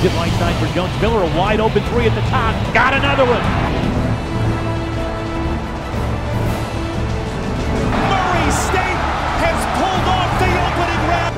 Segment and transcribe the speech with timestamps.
[0.00, 0.98] Leaves it right side for Jones.
[1.02, 2.54] Miller, a wide open three at the top.
[2.72, 3.44] Got another one.
[8.08, 9.00] Murray State
[9.44, 11.36] has pulled off the opening round.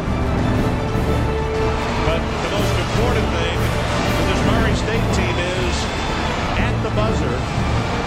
[2.06, 3.58] But the most important thing
[4.14, 5.74] for this Murray State team is
[6.62, 7.34] at the buzzer,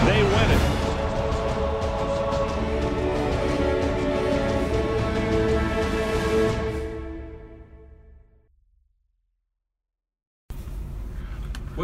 [0.08, 0.75] they win it.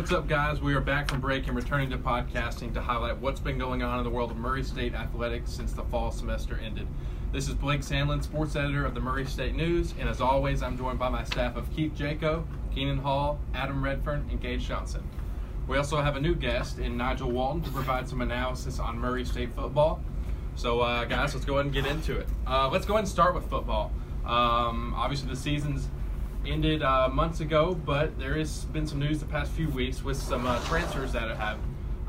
[0.02, 0.60] What's up, guys?
[0.60, 3.98] We are back from break and returning to podcasting to highlight what's been going on
[3.98, 6.88] in the world of Murray State athletics since the fall semester ended.
[7.30, 10.76] This is Blake Sandlin, sports editor of the Murray State News, and as always, I'm
[10.76, 12.42] joined by my staff of Keith Jaco,
[12.74, 15.08] Keenan Hall, Adam Redfern, and Gage Johnson.
[15.68, 19.24] We also have a new guest in Nigel Walton to provide some analysis on Murray
[19.24, 20.02] State football.
[20.56, 22.26] So, uh, guys, let's go ahead and get into it.
[22.44, 23.92] Uh, let's go ahead and start with football.
[24.26, 25.86] Um, obviously, the season's
[26.46, 30.16] ended uh, months ago, but there has been some news the past few weeks with
[30.16, 31.58] some uh, transfers that have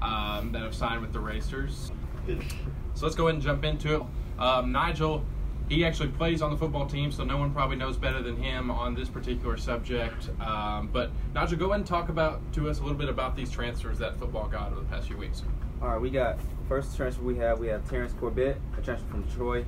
[0.02, 1.92] um, that have signed with the Racers.
[2.28, 4.02] So let's go ahead and jump into it.
[4.40, 5.24] Um, Nigel,
[5.70, 8.70] he actually plays on the football team, so no one probably knows better than him
[8.70, 10.30] on this particular subject.
[10.42, 13.50] Um, but Nigel, go ahead and talk about to us a little bit about these
[13.50, 15.44] transfers that football got over the past few weeks.
[15.82, 16.38] All right, we got
[16.68, 17.60] first transfer we have.
[17.60, 19.66] We have Terrence Corbett, a transfer from Troy.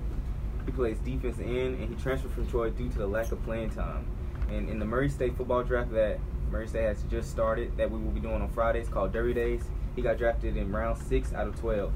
[0.66, 3.70] He plays defense end, and he transferred from Troy due to the lack of playing
[3.70, 4.06] time.
[4.50, 6.20] And in the Murray State football draft that
[6.52, 9.64] Murray State has just started, that we will be doing on Fridays, called Derby Days,
[9.96, 11.92] he got drafted in round six out of 12.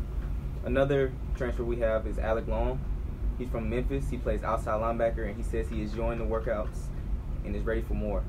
[0.65, 2.79] Another transfer we have is Alec Long.
[3.37, 4.09] He's from Memphis.
[4.09, 6.87] He plays outside linebacker, and he says he is enjoying the workouts
[7.45, 8.23] and is ready for more.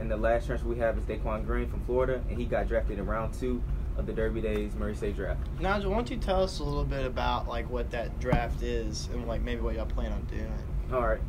[0.00, 2.98] And the last transfer we have is Daquan Green from Florida, and he got drafted
[2.98, 3.62] in round two
[3.96, 5.40] of the Derby Days Murray State draft.
[5.60, 9.08] Nigel, why don't you tell us a little bit about like what that draft is
[9.12, 10.52] and like maybe what y'all plan on doing?
[10.92, 11.20] All right.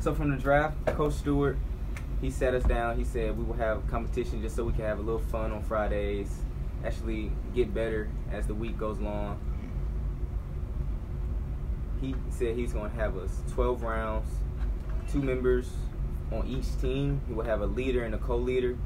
[0.00, 1.58] So from the draft, Coach Stewart,
[2.20, 2.96] he sat us down.
[2.96, 5.62] He said we will have competition just so we can have a little fun on
[5.62, 6.40] Fridays,
[6.84, 9.38] actually get better as the week goes along.
[12.00, 14.28] He said he's going to have us 12 rounds,
[15.10, 15.70] two members
[16.32, 17.20] on each team.
[17.26, 18.76] He will have a leader and a co-leader,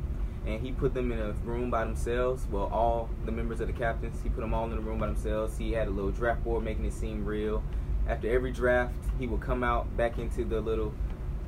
[0.47, 2.47] and he put them in a room by themselves.
[2.51, 5.07] Well, all the members of the captains, he put them all in a room by
[5.07, 5.59] themselves.
[5.59, 7.63] He had a little draft board making it seem real.
[8.07, 10.95] After every draft, he would come out back into the little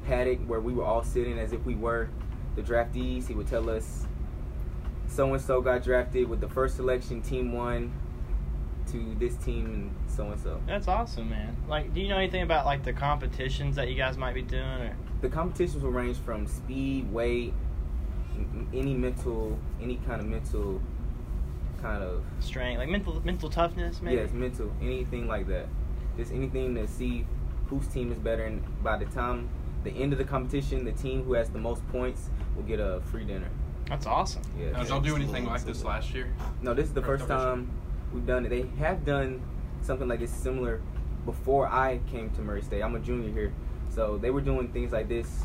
[0.06, 2.08] paddock where we were all sitting as if we were
[2.56, 3.26] the draftees.
[3.28, 4.06] He would tell us
[5.06, 7.92] so and so got drafted with the first selection, team one
[8.90, 10.60] to this team and so and so.
[10.66, 11.56] That's awesome, man.
[11.68, 14.62] Like, do you know anything about like the competitions that you guys might be doing
[14.62, 14.96] or?
[15.20, 17.52] The competitions will range from speed, weight,
[18.72, 20.80] any mental, any kind of mental
[21.82, 24.16] kind of strength, like mental mental toughness, maybe.
[24.16, 25.66] yes, mental, anything like that.
[26.16, 27.26] Just anything to see
[27.68, 29.48] whose team is better, and by the time
[29.84, 33.00] the end of the competition, the team who has the most points will get a
[33.06, 33.48] free dinner.
[33.86, 34.42] That's awesome.
[34.58, 34.70] Yeah.
[34.72, 36.32] Now, did y'all do anything like this last year?
[36.62, 37.70] No, this is the first time
[38.12, 38.50] we've done it.
[38.50, 39.40] They have done
[39.82, 40.80] something like this similar
[41.24, 42.82] before I came to Murray State.
[42.82, 43.52] I'm a junior here,
[43.88, 45.42] so they were doing things like this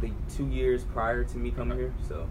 [0.00, 1.92] the two years prior to me coming here.
[2.08, 2.28] So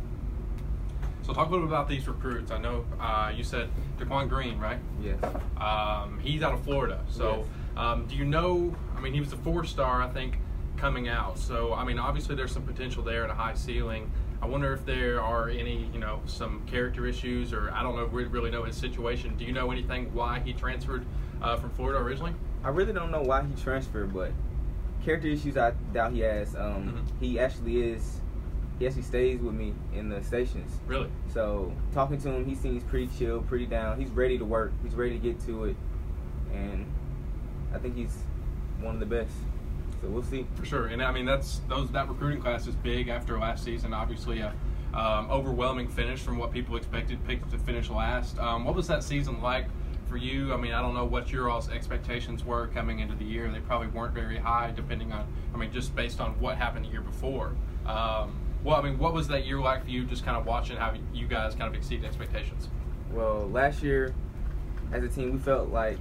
[1.21, 2.49] So talk a little bit about these recruits.
[2.51, 3.69] I know uh, you said
[3.99, 4.79] Daquan Green, right?
[5.01, 5.19] yes,
[5.57, 7.03] Um, he's out of Florida.
[7.09, 8.73] So, um, do you know?
[8.95, 10.37] I mean, he was a four-star, I think,
[10.77, 11.37] coming out.
[11.37, 14.11] So, I mean, obviously there's some potential there and a high ceiling.
[14.41, 18.05] I wonder if there are any, you know, some character issues, or I don't know,
[18.05, 19.35] we really know his situation.
[19.35, 21.05] Do you know anything why he transferred
[21.41, 22.33] uh, from Florida originally?
[22.63, 24.31] I really don't know why he transferred, but
[25.03, 26.55] character issues I doubt he has.
[26.55, 27.19] Um, Mhm.
[27.19, 28.21] He actually is.
[28.77, 30.79] He actually stays with me in the stations.
[30.85, 31.09] Really?
[31.29, 33.99] So talking to him, he seems pretty chill, pretty down.
[33.99, 34.71] He's ready to work.
[34.83, 35.75] He's ready to get to it,
[36.53, 36.85] and
[37.73, 38.15] I think he's
[38.79, 39.31] one of the best.
[40.01, 40.45] So we'll see.
[40.55, 43.93] For sure, and I mean that's those that recruiting class is big after last season.
[43.93, 44.53] Obviously, a
[44.93, 47.25] um, overwhelming finish from what people expected.
[47.27, 48.37] Picked to finish last.
[48.39, 49.65] Um, what was that season like
[50.07, 50.53] for you?
[50.53, 53.49] I mean, I don't know what your all's expectations were coming into the year.
[53.51, 55.27] They probably weren't very high, depending on.
[55.53, 57.55] I mean, just based on what happened the year before.
[57.85, 60.03] Um, well, I mean, what was that year like for you?
[60.05, 62.69] Just kind of watching how you guys kind of exceed expectations.
[63.11, 64.13] Well, last year,
[64.91, 65.97] as a team, we felt like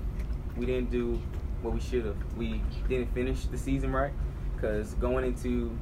[0.57, 1.21] we didn't do
[1.63, 2.17] what we should have.
[2.37, 4.13] We didn't finish the season right
[4.55, 5.77] because going into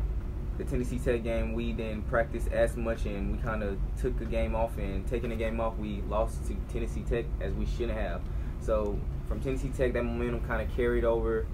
[0.59, 4.25] the Tennessee Tech game, we didn't practice as much and we kind of took a
[4.25, 4.77] game off.
[4.79, 8.23] And taking the game off, we lost to Tennessee Tech as we shouldn't have.
[8.61, 8.99] So
[9.29, 11.47] from Tennessee Tech, that momentum kind of carried over.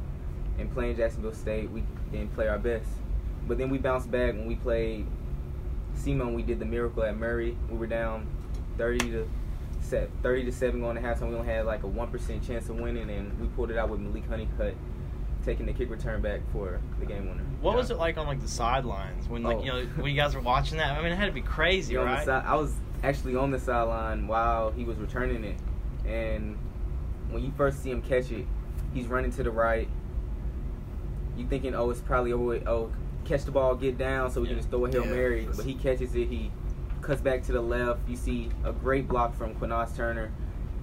[0.58, 1.82] And playing Jacksonville State, we
[2.12, 2.88] didn't play our best.
[3.48, 5.06] But then we bounced back when we played
[5.94, 6.34] Simon.
[6.34, 7.56] We did the miracle at Murray.
[7.70, 8.26] We were down
[8.76, 9.28] 30 to
[9.80, 11.30] set 30 to 7 going to halftime.
[11.30, 14.00] We only had like a 1% chance of winning, and we pulled it out with
[14.00, 14.74] Malik Honeycutt
[15.44, 17.42] taking the kick return back for the game winner.
[17.62, 17.76] What Yeah.
[17.78, 19.62] was it like on like the sidelines when like Oh.
[19.64, 20.96] you know when you guys were watching that?
[20.98, 22.24] I mean, it had to be crazy, on the right?
[22.24, 25.56] side, I was actually on the sideline while he was returning it,
[26.06, 26.58] and
[27.30, 28.46] when you first see him catch it,
[28.92, 29.88] he's running to the right.
[31.38, 32.44] You thinking, oh, it's probably over.
[32.44, 32.66] with.
[32.68, 32.92] Oh,
[33.24, 34.54] catch the ball, get down, so we Yeah.
[34.54, 35.10] can just throw a hail Yeah.
[35.10, 35.48] mary.
[35.56, 36.28] But he catches it.
[36.28, 36.50] He
[37.02, 38.00] cuts back to the left.
[38.08, 40.32] You see a great block from Quinaz Turner.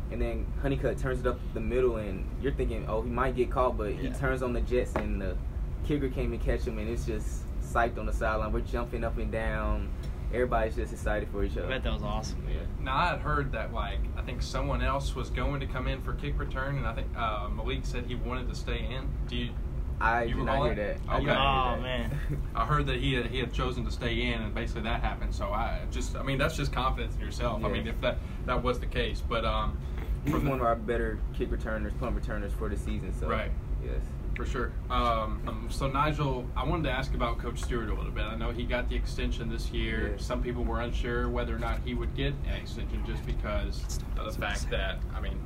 [0.09, 3.51] And then Honeycutt turns it up the middle, and you're thinking, oh, he might get
[3.51, 5.35] caught, but he turns on the Jets, and the
[5.85, 8.51] kicker came and catch him, and it's just psyched on the sideline.
[8.51, 9.89] We're jumping up and down.
[10.33, 11.61] Everybody's just excited for each other.
[11.61, 11.75] I other.
[11.75, 12.45] bet that was awesome.
[12.49, 12.59] Yeah.
[12.81, 16.01] Now I had heard that like I think someone else was going to come in
[16.01, 19.09] for kick return, and I think uh, Malik said he wanted to stay in.
[19.27, 19.51] Do you?
[19.99, 20.77] I You did not hear in?
[20.77, 20.85] that.
[20.85, 20.95] Okay.
[20.97, 21.81] did Oh, hear that.
[21.81, 22.19] man.
[22.55, 25.33] I heard that he had, he had chosen to stay in, and basically that happened.
[25.33, 27.63] So I just, I mean, that's just confidence in yourself.
[27.65, 29.77] I mean, if that that was the case, but um,
[30.23, 33.13] He's from the- one of our better kick returners, punt returners for the season.
[33.19, 33.51] So Right.
[33.83, 34.01] Yes.
[34.35, 34.71] For sure.
[34.91, 38.23] Um, um, so Nigel, I wanted to ask about Coach Stewart a little bit.
[38.23, 40.11] I know he got the extension this year.
[40.11, 40.17] Yeah.
[40.21, 44.31] Some people were unsure whether or not he would get an extension just because of
[44.31, 45.39] the fact that, I mean,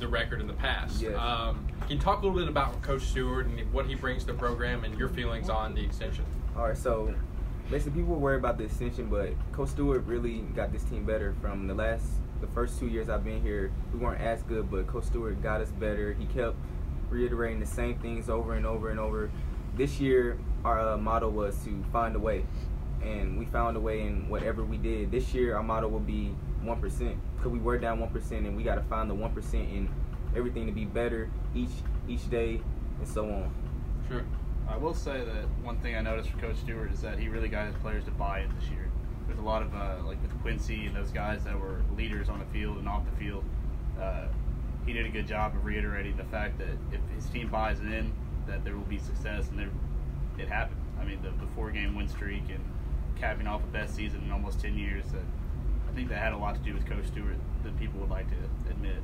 [0.00, 1.00] the record in the past.
[1.00, 1.16] Yes.
[1.16, 4.32] Um, can you talk a little bit about Coach Stewart and what he brings to
[4.32, 6.24] the program and your feelings on the extension?
[6.56, 6.76] All right.
[6.76, 7.14] So
[7.70, 11.34] basically, people were worried about the extension, but Coach Stewart really got this team better
[11.40, 12.06] from the last,
[12.40, 13.70] the first two years I've been here.
[13.92, 16.12] We weren't as good, but Coach Stewart got us better.
[16.14, 16.56] He kept
[17.10, 19.30] reiterating the same things over and over and over.
[19.76, 22.44] This year, our uh, motto was to find a way,
[23.02, 25.10] and we found a way in whatever we did.
[25.10, 28.56] This year, our motto will be one percent because we were down one percent, and
[28.56, 29.88] we got to find the one percent in
[30.36, 31.70] everything to be better each
[32.08, 32.60] each day,
[32.98, 33.54] and so on.
[34.08, 34.24] Sure.
[34.68, 37.48] I will say that one thing I noticed from Coach Stewart is that he really
[37.48, 38.90] got his players to buy in this year.
[39.26, 42.38] There's a lot of uh, like with Quincy and those guys that were leaders on
[42.38, 43.44] the field and off the field.
[44.00, 44.26] Uh,
[44.86, 48.12] he did a good job of reiterating the fact that if his team buys in,
[48.46, 49.70] that there will be success, and there
[50.38, 50.80] it happened.
[51.00, 52.64] I mean, the, the four-game win streak and
[53.18, 55.04] capping off the best season in almost ten years.
[55.12, 55.22] That
[55.90, 58.28] I think that had a lot to do with Coach Stewart that people would like
[58.28, 58.96] to admit.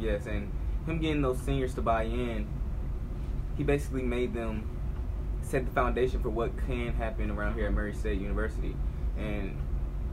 [0.00, 0.50] Yes, and
[0.86, 2.46] him getting those seniors to buy in,
[3.56, 4.68] he basically made them
[5.42, 8.74] set the foundation for what can happen around here at Murray State University.
[9.18, 9.56] And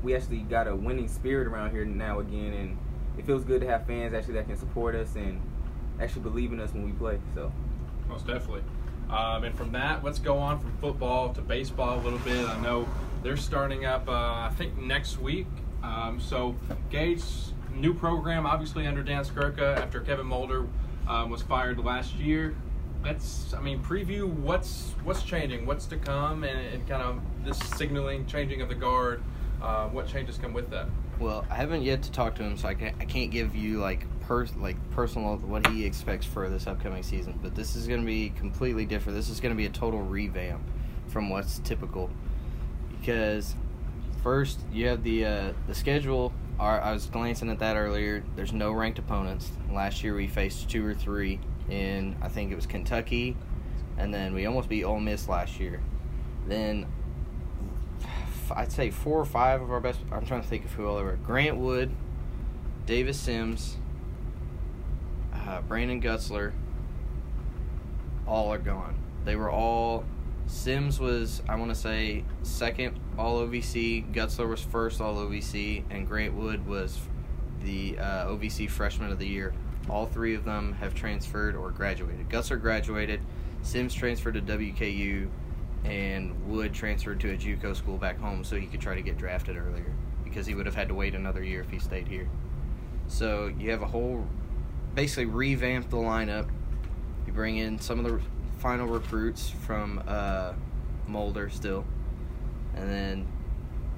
[0.03, 2.77] we actually got a winning spirit around here now again, and
[3.17, 5.41] it feels good to have fans actually that can support us and
[6.01, 7.19] actually believe in us when we play.
[7.33, 7.51] So,
[8.09, 8.63] Most definitely.
[9.09, 12.45] Um, and from that, let's go on from football to baseball a little bit.
[12.45, 12.87] I know
[13.23, 15.47] they're starting up, uh, I think, next week.
[15.83, 16.55] Um, so,
[16.89, 17.23] Gage,
[17.73, 20.67] new program, obviously under Dan Skirka after Kevin Moulder
[21.07, 22.55] um, was fired last year.
[23.03, 27.57] Let's, I mean, preview what's what's changing, what's to come, and, and kind of this
[27.77, 29.23] signaling, changing of the guard.
[29.61, 30.87] Uh, what changes come with that?
[31.19, 33.79] Well, I haven't yet to talk to him, so I can't, I can't give you
[33.79, 37.39] like pers- like personal what he expects for this upcoming season.
[37.41, 39.17] But this is going to be completely different.
[39.17, 40.61] This is going to be a total revamp
[41.07, 42.09] from what's typical.
[42.99, 43.55] Because
[44.23, 46.33] first you have the uh, the schedule.
[46.59, 48.23] Our, I was glancing at that earlier.
[48.35, 49.49] There's no ranked opponents.
[49.71, 51.39] Last year we faced two or three
[51.69, 53.37] in I think it was Kentucky,
[53.97, 55.81] and then we almost beat Ole Miss last year.
[56.47, 56.85] Then
[58.55, 59.99] I'd say four or five of our best.
[60.11, 61.17] I'm trying to think of who all over.
[61.23, 61.91] Grant Wood,
[62.85, 63.77] Davis Sims,
[65.33, 66.53] uh, Brandon Gutzler.
[68.27, 68.95] All are gone.
[69.25, 70.03] They were all.
[70.49, 74.11] Sims was I want to say second All OVC.
[74.11, 76.99] Gutzler was first All OVC, and Grant Wood was
[77.63, 79.53] the uh, OVC Freshman of the Year.
[79.87, 82.29] All three of them have transferred or graduated.
[82.29, 83.21] Gutzler graduated.
[83.61, 85.29] Sims transferred to WKU
[85.85, 89.17] and Wood transferred to a JUCO school back home so he could try to get
[89.17, 89.93] drafted earlier
[90.23, 92.27] because he would have had to wait another year if he stayed here.
[93.07, 94.27] So you have a whole,
[94.95, 96.49] basically revamp the lineup.
[97.27, 98.19] You bring in some of the
[98.59, 100.53] final recruits from uh,
[101.07, 101.85] Moulder still,
[102.75, 103.27] and then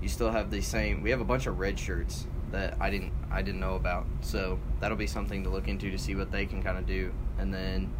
[0.01, 1.01] you still have the same.
[1.01, 4.59] We have a bunch of red shirts that I didn't I didn't know about, so
[4.79, 7.53] that'll be something to look into to see what they can kind of do, and
[7.53, 7.93] then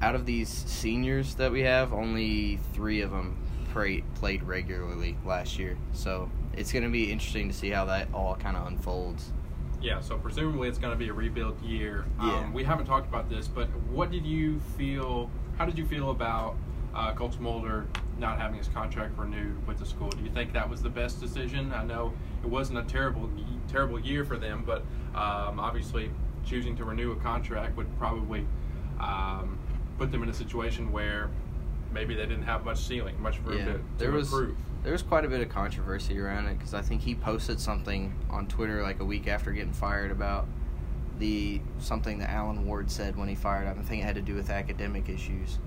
[0.00, 3.38] out of these seniors that we have, only three of them
[3.72, 5.78] pray, played regularly last year.
[5.92, 9.32] So it's going to be interesting to see how that all kind of unfolds.
[9.84, 12.06] Yeah, so presumably it's going to be a rebuild year.
[12.18, 12.38] Yeah.
[12.38, 15.30] Um, we haven't talked about this, but what did you feel?
[15.58, 16.56] How did you feel about
[16.94, 17.86] uh, Coach Moulder
[18.18, 20.08] not having his contract renewed with the school?
[20.08, 21.70] Do you think that was the best decision?
[21.74, 23.28] I know it wasn't a terrible,
[23.68, 24.78] terrible year for them, but
[25.14, 26.10] um, obviously
[26.46, 28.46] choosing to renew a contract would probably
[28.98, 29.58] um,
[29.98, 31.28] put them in a situation where
[31.94, 34.56] maybe they didn't have much ceiling, much room Yeah, to, to there was improve.
[34.82, 38.12] there was quite a bit of controversy around it because I think he posted something
[38.28, 40.46] on Twitter like a week after getting fired about
[41.18, 43.78] the something that Allen Ward said when he fired him.
[43.78, 45.58] I think it had to do with academic issues.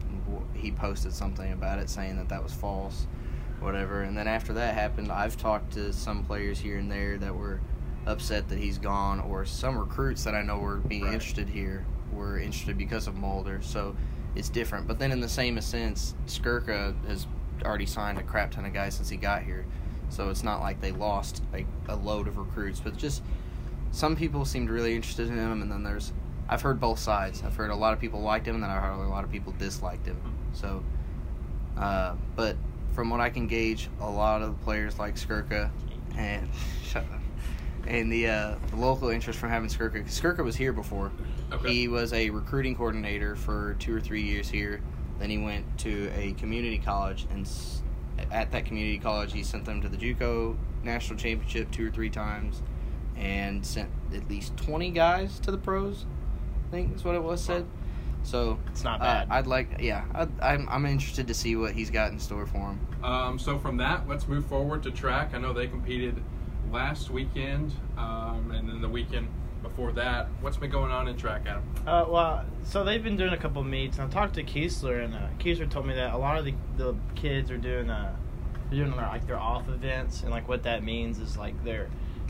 [0.54, 3.08] He posted something about it saying that that was false,
[3.62, 4.02] whatever.
[4.04, 7.62] And then after that happened, I've talked to some players here and there that were
[8.06, 11.14] upset that he's gone, or some recruits that I know were being Right.
[11.14, 13.60] interested here were interested because of Moulder.
[13.62, 13.96] So
[14.38, 14.88] it's different.
[14.88, 17.26] But then in the same sense, Skirka has
[17.66, 19.66] already signed a crap ton of guys since he got here.
[20.10, 23.24] So it's not like they lost a, a load of recruits, but just
[23.92, 26.14] some people seemed really interested in him, and then there's
[26.48, 27.44] I've heard both sides.
[27.46, 29.32] I've heard a lot of people liked him, and then I've heard a lot of
[29.32, 30.22] people disliked him.
[30.54, 30.84] So,
[31.78, 32.56] uh, but
[32.94, 35.70] from what I can gauge, a lot of the players like Skirka,
[36.16, 36.48] and
[36.84, 37.17] shut up,
[37.88, 40.06] and the uh, the local interest from having Skirka.
[40.06, 41.12] Skirka was here before.
[41.52, 41.74] Okay.
[41.74, 44.82] He was a recruiting coordinator for two or three years here.
[45.20, 47.82] Then he went to a community college, and s-
[48.32, 52.10] at that community college, he sent them to the JUCO national championship two or three
[52.10, 52.62] times,
[53.16, 56.06] and sent at least twenty guys to the pros.
[56.68, 57.66] I think is what it was said.
[58.24, 59.28] So It's not uh, bad.
[59.30, 62.58] I'd like, yeah, I'd, I'm I'm interested to see what he's got in store for
[62.58, 62.80] him.
[63.04, 65.34] Um, so from that, let's move forward to track.
[65.34, 66.22] I know they competed
[66.72, 69.28] last weekend, um, and then the weekend
[69.64, 70.28] before that.
[70.42, 71.64] What's been going on in track, Adam?
[71.86, 75.14] Uh, well, so they've been doing a couple meets, and I talked to Kiesler, and
[75.16, 78.16] uh, Kiesler told me that a lot of the, the kids are doing uh,
[78.70, 81.90] they're doing their, like their off events, and like what that means is like they're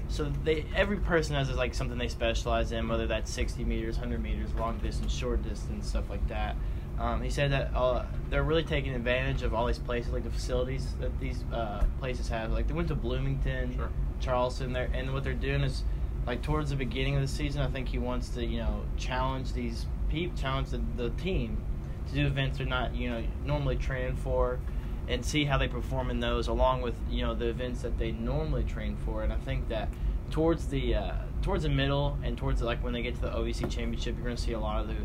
[0.09, 4.21] so they every person has like something they specialize in, whether that's sixty meters, hundred
[4.21, 6.55] meters, long distance, short distance, stuff like that.
[6.99, 10.31] Um, he said that uh, they're really taking advantage of all these places, like the
[10.31, 12.51] facilities that these uh, places have.
[12.51, 13.89] Like they went to Bloomington, Sure.
[14.19, 15.83] Charleston, there, and what they're doing is
[16.25, 19.53] like towards the beginning of the season, I think he wants to you know challenge
[19.53, 21.63] these people, challenge the, the team
[22.09, 24.59] to do events they're not you know normally training for,
[25.07, 28.11] and see how they perform in those, along with you know the events that they
[28.11, 29.23] normally train for.
[29.23, 29.89] And I think that
[30.31, 33.61] towards the uh, towards the middle and towards like when they get to the OVC
[33.61, 34.95] championship, you're going to see a lot of the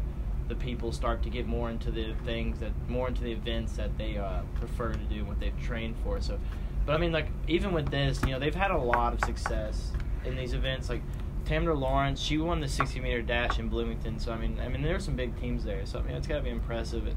[0.48, 3.96] the people start to get more into the things that more into the events that
[3.96, 6.20] they uh, prefer to do, what they've trained for.
[6.20, 6.38] So,
[6.84, 9.92] but I mean, like even with this, you know, they've had a lot of success
[10.24, 10.88] in these events.
[10.88, 11.02] Like
[11.44, 14.18] Tamara Lawrence, she won the 60 meter dash in Bloomington.
[14.18, 15.86] So I mean, I mean, there are some big teams there.
[15.86, 17.06] So I mean, it's got to be impressive.
[17.06, 17.16] And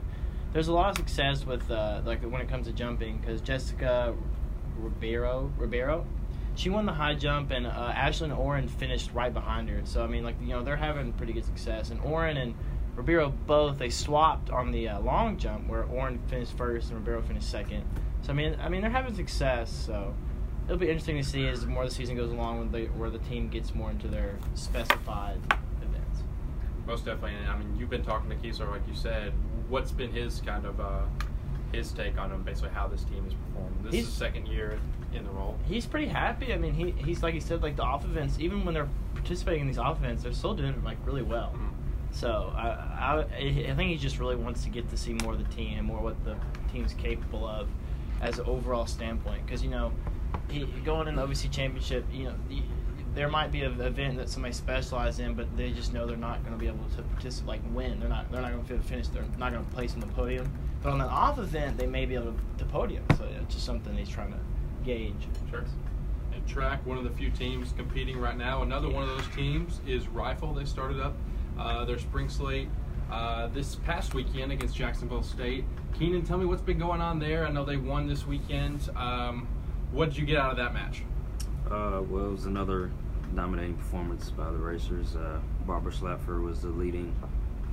[0.54, 4.16] there's a lot of success with uh, like when it comes to jumping because Jessica
[4.78, 6.06] Ribeiro Ribeiro.
[6.58, 9.82] She won the high jump, and uh, Ashlyn Oren finished right behind her.
[9.84, 11.90] So I mean, like you know, they're having pretty good success.
[11.90, 12.56] And Oren and
[12.96, 17.22] Ribeiro both they swapped on the uh, long jump, where Oren finished first and Ribeiro
[17.22, 17.84] finished second.
[18.26, 19.72] So I mean, I mean they're having success.
[19.72, 20.14] So
[20.66, 23.20] it'll be interesting to see as more the season goes along, when they, where the
[23.20, 25.38] team gets more into their specified
[25.82, 26.24] events.
[26.88, 27.36] Most definitely.
[27.36, 29.32] And I mean, you've been talking to Kiesler, like you said.
[29.70, 31.02] What's been his kind of uh,
[31.72, 33.78] his take on him, basically how this team is performing?
[33.84, 34.80] This He's- is second year
[35.14, 35.58] in the role.
[35.68, 36.52] He's pretty happy.
[36.52, 39.62] I mean, he he's like he said, like the off events, even when they're participating
[39.62, 41.54] in these off events, they're still doing like really well.
[41.56, 41.70] Mhm.
[42.16, 43.20] So I, I
[43.70, 45.88] I think he just really wants to get to see more of the team and
[45.88, 46.36] more what the
[46.72, 47.68] team's capable of
[48.22, 49.46] as an overall standpoint.
[49.46, 49.92] Because you know,
[50.50, 52.36] he, going in the OVC championship, you know,
[53.14, 56.42] there might be an event that somebody specializes in, but they just know they're not
[56.42, 58.00] going to be able to participate, like win.
[58.00, 59.08] They're not they're not going to finish.
[59.08, 60.52] They're not going to place on the podium.
[60.84, 63.04] But on an off event, they may be able to, podium.
[63.18, 64.40] So it's just something he's trying to
[64.84, 65.14] gauge.
[65.50, 65.64] Sure.
[66.34, 68.62] And track, one of the few teams competing right now.
[68.62, 70.54] Another one of those teams is Rifle.
[70.54, 71.16] They started up
[71.58, 72.68] uh, their spring slate
[73.12, 75.64] uh, this past weekend against Jacksonville State.
[75.98, 77.46] Keenan, tell me what's been going on there.
[77.46, 78.90] I know they won this weekend.
[78.96, 79.48] Um,
[79.92, 81.04] what did you get out of that match?
[81.68, 82.92] Uh, well, it was another
[83.34, 85.16] dominating performance by the racers.
[85.16, 87.16] Uh, Barbara Slapfer was the leading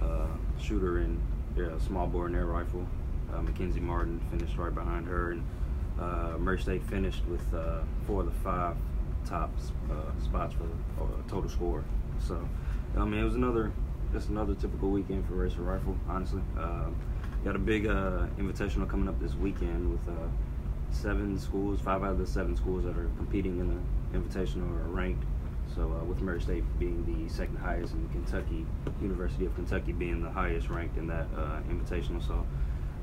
[0.03, 0.27] uh,
[0.61, 1.21] shooter in
[1.57, 2.87] yeah, small bore and air rifle.
[3.33, 5.45] Uh, Mackenzie Martin finished right behind her, and
[6.01, 7.43] uh, Murray State finished with
[8.07, 8.77] four of the five
[9.25, 9.51] top
[10.23, 11.85] spots for the total score.
[12.27, 12.47] So,
[12.97, 13.73] I mean, it was another
[14.13, 15.97] just another typical weekend for racer rifle.
[16.09, 16.95] Honestly, um,
[17.45, 20.09] got a big uh, invitational coming up this weekend with.
[20.09, 20.29] Uh,
[20.93, 24.89] seven schools, five out of the seven schools that are competing in the invitational are
[24.89, 25.25] ranked.
[25.75, 28.67] So uh, with Murray State being the second highest in Kentucky,
[29.01, 32.25] University of Kentucky being the highest ranked in that uh, invitational.
[32.27, 32.47] So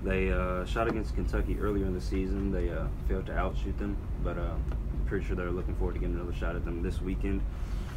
[0.04, 2.52] they uh, shot against Kentucky earlier in the season.
[2.52, 6.00] They uh, failed to outshoot them, but uh, I'm pretty sure they're looking forward to
[6.00, 7.42] getting another shot at them this weekend.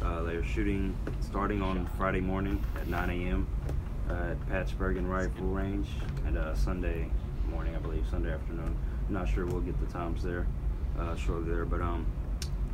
[0.03, 3.47] Uh, they're shooting starting on Friday morning at 9 a.m.
[4.09, 5.87] Uh, at Pat Spurgin Rifle Range,
[6.25, 7.09] and uh, Sunday
[7.49, 8.75] morning, I believe, Sunday afternoon.
[9.07, 10.45] I'm not sure we'll get the times there
[10.99, 12.05] uh, shortly there, but um,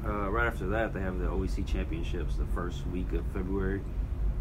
[0.06, 3.82] uh, right after that they have the OVC Championships the first week of February,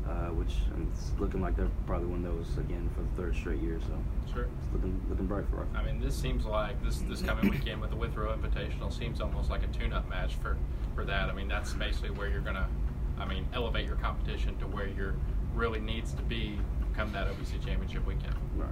[0.09, 0.55] uh, which
[0.91, 3.79] it's looking like they're probably win those again for the third straight year.
[3.87, 4.45] So Sure.
[4.45, 5.67] it's looking looking bright for us.
[5.75, 9.51] I mean, this seems like this this coming weekend with the Withrow Invitational seems almost
[9.51, 10.57] like a tune-up match for
[10.99, 11.29] for that.
[11.29, 12.69] I mean, that's basically where you're gonna
[13.21, 15.15] I mean, elevate your competition to where you're
[15.55, 16.59] really needs to be
[16.95, 18.35] come that OVC championship weekend.
[18.57, 18.69] Right.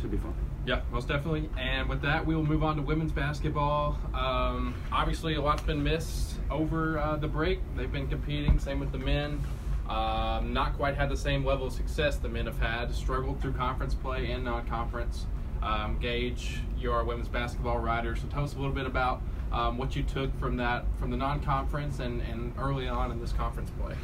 [0.00, 0.34] Should be fun.
[0.66, 1.48] Yeah, most definitely.
[1.58, 3.98] And with that, we will move on to women's basketball.
[4.12, 7.60] Um, obviously, a lot's been missed over uh, the break.
[7.76, 8.58] They've been competing.
[8.58, 9.40] Same with the men.
[9.88, 12.92] Um, not quite had the same level of success the men have had.
[12.94, 15.26] Struggled through conference play and non-conference.
[15.66, 19.20] Um, Gage, you're our women's basketball writer, so tell us a little bit about
[19.50, 23.32] um, what you took from that from the non-conference and, and early on in this
[23.32, 23.96] conference play.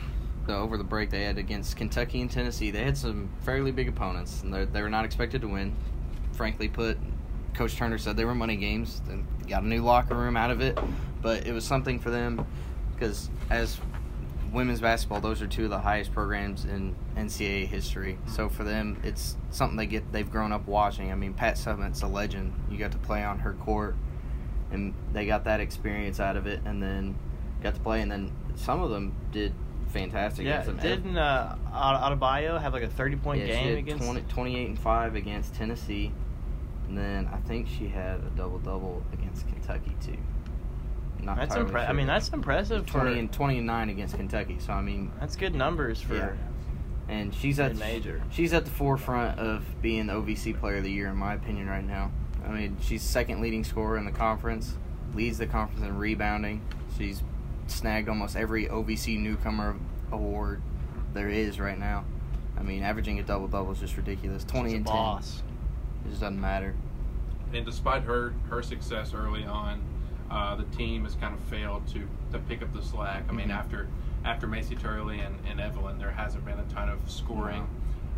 [0.48, 2.72] So over the break they had against Kentucky and Tennessee.
[2.72, 5.76] They had some fairly big opponents, and they were not expected to win.
[6.32, 6.98] Frankly put,
[7.54, 9.00] Coach Turner said they were money games.
[9.08, 10.76] And got a new locker room out of it,
[11.20, 12.44] but it was something for them
[12.94, 13.78] because as
[14.52, 18.18] women's basketball, those are two of the highest programs in NCAA history.
[18.26, 21.10] So for them, it's something they get they've grown up watching.
[21.10, 22.52] I mean, Pat Summitt's a legend.
[22.70, 23.96] You got to play on her court,
[24.70, 27.16] and they got that experience out of it, and then
[27.62, 29.54] got to play, and then some of them did
[29.88, 30.46] fantastic.
[30.46, 34.04] Yeah, didn't uh, Adebayo have like a thirty point Yeah, she game against?
[34.04, 36.12] 20, 28 and five against Tennessee,
[36.88, 40.18] and then I think she had a double double against Kentucky too.
[41.22, 43.00] Not That's entirely impre- I mean, that's impressive for.
[43.00, 44.58] twenty and twenty and nine against Kentucky.
[44.58, 46.14] So I mean, That's good numbers for.
[46.16, 46.32] Yeah.
[47.08, 48.22] and she's at Mid-major.
[48.30, 51.68] she's at the forefront of being the OVC Player of the Year in my opinion
[51.68, 52.10] right now.
[52.44, 54.76] I mean, she's second leading scorer in the conference,
[55.14, 56.60] leads the conference in rebounding.
[56.98, 57.22] She's
[57.68, 59.76] snagged almost every OVC newcomer
[60.10, 60.60] award
[61.14, 62.04] there is right now.
[62.58, 64.42] I mean, averaging a double double is just ridiculous.
[64.44, 65.36] Twenty She's a and boss.
[65.36, 65.44] ten.
[66.06, 66.74] It just doesn't matter.
[67.54, 69.80] and despite her her success early on,
[70.32, 73.24] uh, the team has kind of failed to to pick up the slack.
[73.28, 73.58] I mean, Mhm.
[73.58, 73.88] after
[74.24, 77.66] after Macy Turley and, and Evelyn, there hasn't been a ton of scoring.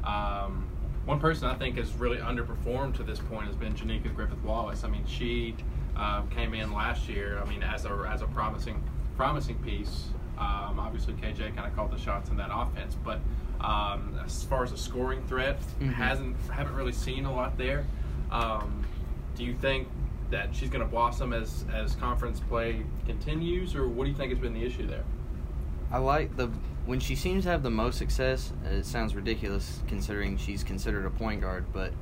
[0.04, 0.66] Um,
[1.06, 4.84] one person I think has really underperformed to this point has been Janika Griffith Wallace.
[4.84, 5.54] I mean, she
[5.96, 7.40] um, came in last year.
[7.44, 8.82] I mean, as a as a promising
[9.16, 10.08] promising piece.
[10.36, 13.20] Um, obviously, KJ kind of called the shots in that offense, but
[13.60, 15.92] um, as far as a scoring threat, Mhm.
[15.92, 17.84] hasn't haven't really seen a lot there.
[18.32, 18.84] Um,
[19.36, 19.86] do you think
[20.34, 24.32] that she's going to blossom as as conference play continues, or what do you think
[24.32, 25.04] has been the issue there?
[25.92, 26.48] I like the
[26.86, 28.52] when she seems to have the most success.
[28.64, 31.92] It sounds ridiculous considering she's considered a point guard, but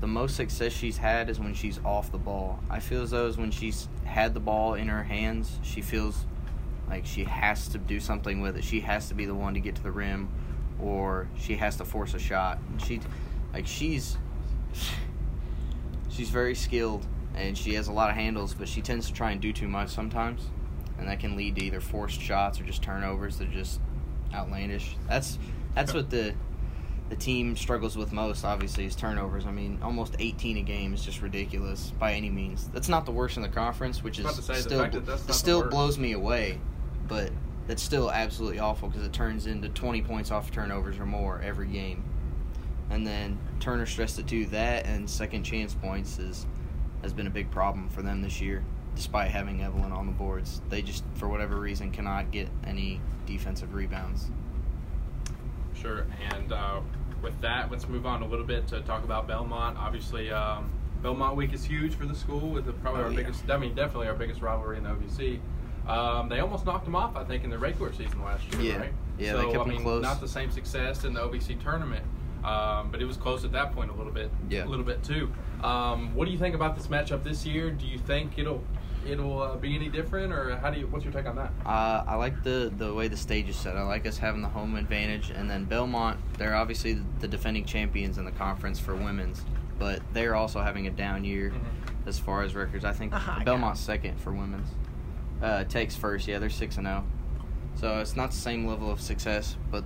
[0.00, 2.60] the most success she's had is when she's off the ball.
[2.70, 6.24] I feel as though when she's had the ball in her hands, she feels
[6.88, 8.64] like she has to do something with it.
[8.64, 10.30] She has to be the one to get to the rim,
[10.80, 12.58] or she has to force a shot.
[12.86, 13.00] She,
[13.52, 14.16] like she's,
[16.08, 19.30] she's very skilled and she has a lot of handles, but she tends to try
[19.30, 20.42] and do too much sometimes,
[20.98, 23.80] and that can lead to either forced shots or just turnovers that are just
[24.34, 24.96] outlandish.
[25.08, 25.38] That's
[25.74, 26.34] that's what the
[27.08, 28.44] the team struggles with most.
[28.44, 29.46] Obviously, is turnovers.
[29.46, 32.68] I mean, almost 18 a game is just ridiculous by any means.
[32.68, 34.90] That's not the worst in the conference, which is I was about to say, the
[34.90, 36.58] still that still blows me away,
[37.06, 37.30] but
[37.66, 41.66] that's still absolutely awful because it turns into 20 points off turnovers or more every
[41.66, 42.04] game.
[42.90, 44.46] And then Turner stressed it too.
[44.46, 46.46] That and second chance points is
[47.06, 48.64] has been a big problem for them this year,
[48.96, 50.60] despite having Evelyn on the boards.
[50.68, 54.28] They just, for whatever reason, cannot get any defensive rebounds.
[55.80, 56.04] Sure.
[56.32, 56.80] And uh,
[57.22, 59.78] with that, let's move on a little bit to talk about Belmont.
[59.78, 60.68] Obviously, um,
[61.00, 62.40] Belmont Week is huge for the school.
[62.50, 63.16] With the, probably Oh, our yeah.
[63.18, 65.38] biggest, I mean, definitely our biggest rivalry in the OVC.
[65.86, 68.76] Um, they almost knocked them off, I think, in the regular season last year, Yeah.
[68.80, 68.92] right?
[69.16, 70.02] Yeah, so, they kept I them mean, close.
[70.02, 72.04] not the same success in the OVC tournament,
[72.46, 74.30] um, but it was close at that point a little bit.
[74.48, 74.64] Yeah.
[74.64, 75.32] A little bit too.
[75.62, 77.70] Um, what do you think about this matchup this year?
[77.70, 78.62] Do you think it'll
[79.06, 80.86] it'll uh, be any different, or how do you?
[80.86, 81.50] What's your take on that?
[81.64, 83.76] Uh, I like the the way the stage is set.
[83.76, 86.18] I like us having the home advantage, and then Belmont.
[86.38, 89.42] They're obviously the, the defending champions in the conference for women's,
[89.78, 92.06] but they're also having a down year Mhm.
[92.08, 92.84] as far as records.
[92.84, 94.68] I think I got Belmont's second for women's.
[95.42, 96.26] Uh, takes first.
[96.28, 97.04] Yeah, they're six and zero.
[97.76, 99.84] So it's not the same level of success, but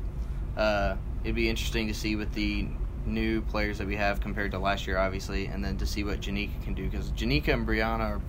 [0.56, 2.66] uh, it'd be interesting to see with the
[3.06, 6.20] new players that we have compared to last year, obviously, and then to see what
[6.20, 8.20] Janika can do because Janika and Brianna are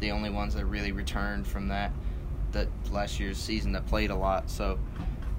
[0.00, 1.92] the only ones that really returned from that
[2.52, 4.48] that last year's season that played a lot.
[4.48, 4.78] So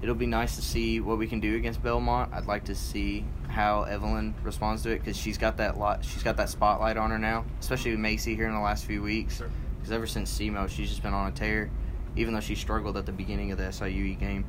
[0.00, 2.32] it'll be nice to see what we can do against Belmont.
[2.32, 6.04] I'd like to see how Evelyn responds to it because she's got that lot.
[6.04, 9.02] She's got that spotlight on her now, especially with Macy here in the last few
[9.02, 9.42] weeks.
[9.78, 11.70] Because ever since SEMO, she's just been on a tear,
[12.14, 14.44] even though she struggled at the beginning of the SIUE game.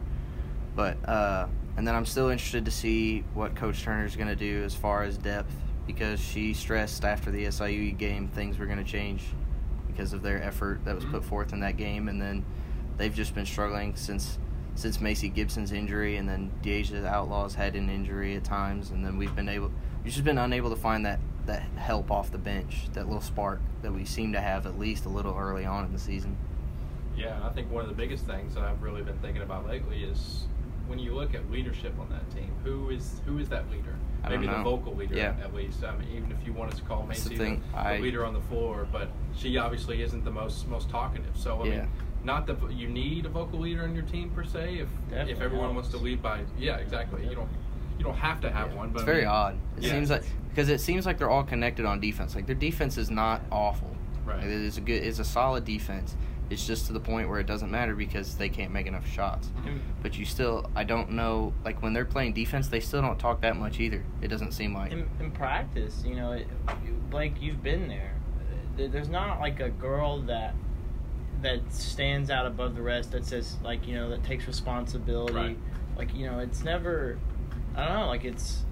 [0.75, 4.63] But uh, and then I'm still interested to see what Coach Turner's going to do
[4.63, 5.53] as far as depth
[5.87, 9.23] because she stressed after the SIUE game things were going to change
[9.87, 11.25] because of their effort that was put Mhm.
[11.25, 12.45] forth in that game, and then
[12.97, 14.37] they've just been struggling since
[14.73, 19.17] since Macy Gibson's injury, and then Deja Outlaws had an injury at times, and then
[19.17, 19.69] we've been able
[20.03, 23.59] we've just been unable to find that that help off the bench, that little spark
[23.81, 26.37] that we seem to have at least a little early on in the season.
[27.17, 30.03] Yeah, I think one of the biggest things that I've really been thinking about lately
[30.03, 30.45] is
[30.91, 33.95] when you look at leadership on that team, who is who is that leader?
[34.23, 35.33] I don't Maybe the vocal leader, Yeah.
[35.41, 35.83] at least.
[35.85, 37.63] I mean, even if you want us to call Macy the, thing.
[37.71, 41.35] the I- leader on the floor, but she obviously isn't the most most talkative.
[41.35, 41.71] So I Yeah.
[41.77, 41.87] mean,
[42.25, 44.79] not that you need a vocal leader on your team per se.
[44.79, 47.25] If Definitely if everyone wants to lead by, yeah, exactly.
[47.25, 47.49] You don't
[47.97, 49.57] you don't have to have one, but It's I very mean, odd.
[49.77, 49.91] It yeah.
[49.91, 52.35] seems like because it seems like they're all connected on defense.
[52.35, 53.95] Like their defense is not awful.
[54.25, 54.37] Right.
[54.37, 55.01] Like, it is a good.
[55.03, 56.17] It's a solid defense.
[56.51, 59.49] It's just to the point where it doesn't matter because they can't make enough shots.
[59.65, 61.53] And- But you still, I don't know.
[61.63, 64.03] Like when they're playing defense, they still don't talk that much either.
[64.21, 64.91] It doesn't seem like.
[64.91, 66.47] in, in practice, you know, it,
[66.85, 68.13] you, Blake, you've been there.
[68.75, 70.53] There- There's not like a girl that
[71.41, 75.33] that stands out above the rest that says like you know that takes responsibility.
[75.33, 75.57] Right.
[75.97, 77.17] Like you know, it's never.
[77.75, 78.07] I don't know.
[78.07, 78.63] Like it's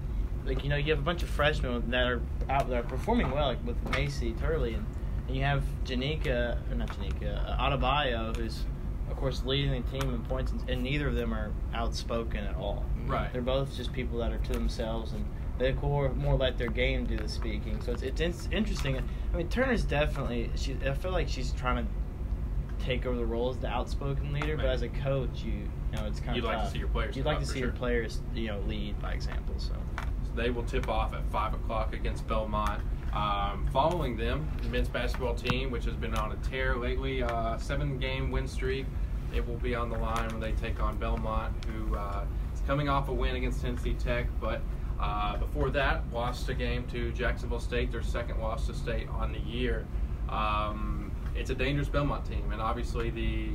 [0.44, 3.48] like you know you have a bunch of freshmen that are out there performing well,
[3.48, 4.86] like with Macy Turley, and,
[5.30, 8.64] and you have Janika or not Janika, uh, Adebayo, who's
[9.08, 12.56] of course leading the team in points, and, and neither of them are outspoken at
[12.56, 12.84] all.
[13.06, 13.32] Right.
[13.32, 15.24] They're both just people that are to themselves and
[15.58, 17.80] they more more let their game do the speaking.
[17.80, 18.98] So it's it's, it's interesting.
[19.32, 20.50] I mean, Turner's definitely.
[20.56, 24.56] She I feel like she's trying to take over the role as the outspoken leader,
[24.56, 26.88] but as a coach, you, you know, it's kind You'd of like to see your
[26.88, 29.54] players You'd like to see your players, you know, lead by example.
[29.58, 32.82] So So they will tip off at 5 o'clock against Belmont.
[33.12, 37.56] Um, following them, the men's basketball team, which has been on a tear lately, uh,
[37.58, 38.86] seven game win streak.
[39.34, 42.88] It will be on the line when they take on Belmont, who uh, is coming
[42.88, 44.26] off a win against Tennessee Tech.
[44.40, 44.60] But
[45.00, 49.32] uh, before that, lost a game to Jacksonville State, their second loss to state on
[49.32, 49.86] the year.
[50.28, 53.48] Um, it's a dangerous Belmont team, and obviously the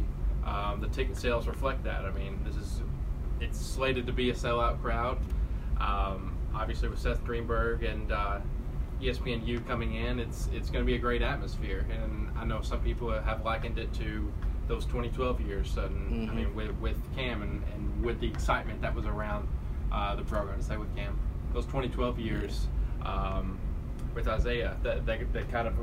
[0.50, 2.06] um, the ticket sales reflect that.
[2.06, 2.82] I mean, this is
[3.40, 5.18] it's slated to be a sellout crowd.
[5.80, 8.40] Um, obviously, with Seth Greenberg and uh,
[9.02, 11.86] ESPNU coming in, it's it's going to be a great atmosphere.
[11.92, 14.32] And I know some people have likened it to
[14.68, 15.78] those 2012 years.
[15.78, 16.36] And I Mhm.
[16.36, 19.48] mean, with with Cam and, and with the excitement that was around
[19.92, 20.58] uh, the program.
[20.58, 21.18] To say with Cam,
[21.54, 22.68] those 2012 years
[23.04, 23.58] um,
[24.16, 25.76] with Isaiah, that, that that kind of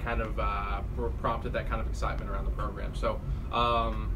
[0.00, 0.82] kind of uh,
[1.20, 2.94] prompted that kind of excitement around the program.
[2.94, 3.18] So,
[3.52, 4.10] um,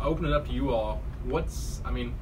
[0.00, 1.00] open it up to you all.
[1.24, 2.14] What's I mean,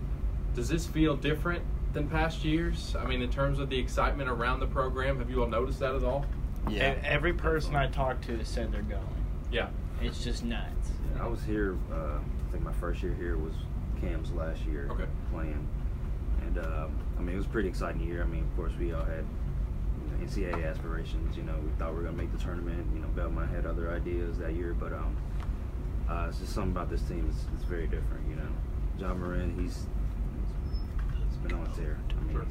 [0.55, 2.97] does this feel different than past years?
[2.99, 5.95] I mean, in terms of the excitement around the program, have you all noticed that
[5.95, 6.25] at all?
[6.69, 6.95] Yeah.
[6.95, 9.03] E- every person I talked to has said they're going.
[9.51, 9.69] Yeah.
[10.01, 10.91] It's just nuts.
[11.21, 11.77] I was here.
[11.93, 13.53] Uh, I think my first year here was
[14.01, 15.05] Cam's last year Okay.
[15.33, 15.69] playing,
[16.43, 18.23] and um, I mean it was a pretty exciting year.
[18.23, 19.25] I mean, of course, we all had
[20.01, 20.25] you know,
[20.57, 21.37] NCAA aspirations.
[21.37, 22.85] You know, we thought we were gonna make the tournament.
[22.95, 25.17] You know, Belmont had other ideas that year, but um,
[26.09, 27.29] uh, it's just something about this team.
[27.31, 28.29] It's, it's very different.
[28.29, 28.49] You know,
[28.99, 29.87] Ja Morant, he's
[31.43, 31.71] he's been on a.
[31.71, 32.47] I mean, Sure.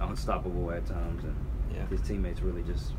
[0.00, 1.34] unstoppable at times, and
[1.74, 1.86] Yeah.
[1.86, 2.92] his teammates really just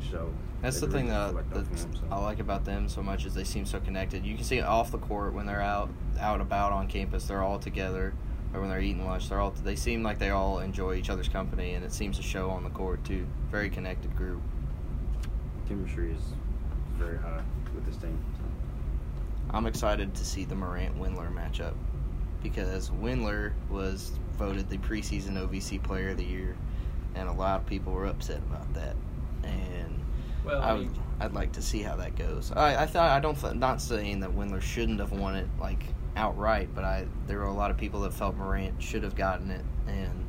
[0.00, 0.32] show.
[0.62, 2.02] That's the thing that, that him, so.
[2.10, 4.24] I like about them so much is they seem so connected.
[4.24, 7.42] You can see it off the court when they're out out about on campus, they're
[7.42, 8.14] all together.
[8.54, 11.28] Or when they're eating lunch, they're all they seem like they all enjoy each other's
[11.28, 13.26] company, and it seems to show on the court too.
[13.50, 14.40] Very connected group.
[15.68, 16.22] chemistry is
[16.98, 17.42] very high
[17.74, 18.18] with this team.
[18.38, 18.44] So.
[19.50, 21.74] I'm excited to see the Morant Windler matchup
[22.44, 26.54] because Windler was voted the preseason OVC Player of the Year,
[27.16, 28.94] and a lot of people were upset about that.
[29.42, 29.98] And
[30.44, 32.52] Well, I I would, mean, I'd like to see how that goes.
[32.52, 35.82] I, I thought I don't th- not saying that Windler shouldn't have won it like
[36.16, 39.50] outright, but I there were a lot of people that felt Morant should have gotten
[39.50, 40.24] it, and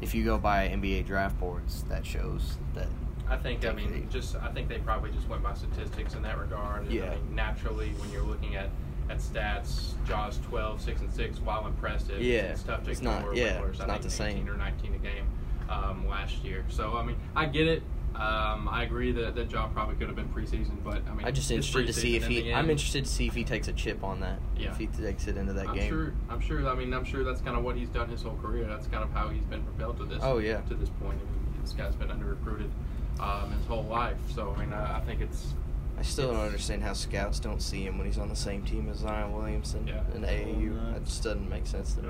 [0.00, 2.88] if you go by NBA draft boards, that shows that
[3.28, 6.38] I think I mean just I think they probably just went by statistics in that
[6.38, 6.82] regard.
[6.84, 7.04] And, Yeah.
[7.04, 8.70] I mean, naturally, when you're looking at
[9.12, 13.20] at stats, Ja's 12, 6 and six, while impressive, Yeah, it's tough to it's ignore.
[13.20, 14.48] not- yeah, it's I not the 18 same.
[14.48, 15.26] or 19 a game
[15.68, 16.64] um, last year.
[16.68, 17.82] So I mean, I get it.
[18.14, 21.30] Um, I agree that that job probably could have been preseason, but I mean, I
[21.30, 22.42] just interested to see if he.
[22.42, 24.38] the I'm interested to see if he takes a chip on that.
[24.56, 24.70] Yeah.
[24.70, 25.88] If he takes it into that I'm game.
[25.88, 26.12] sure.
[26.28, 26.66] I'm sure.
[26.68, 28.66] I mean, I'm sure that's kind of what he's done his whole career.
[28.66, 30.18] That's kind of how he's been propelled to this.
[30.22, 30.60] Oh, yeah.
[30.60, 32.70] To this point, I mean, this guy's been under recruited
[33.18, 34.18] um, his whole life.
[34.34, 35.54] So I mean, I, I think it's
[36.02, 38.88] I still don't understand how scouts don't see him when he's on the same team
[38.90, 40.00] as Zion Williamson Yeah.
[40.16, 40.70] in AAU.
[40.74, 40.94] nuts.
[40.94, 42.08] That just doesn't make sense to me.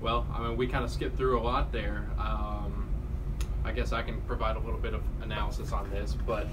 [0.00, 2.06] Well, I mean, we kind of skipped through a lot there.
[2.20, 2.86] Um,
[3.64, 6.46] I guess I can provide a little bit of analysis on this, but